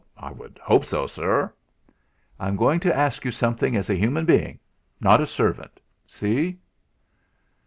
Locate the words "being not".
4.25-5.21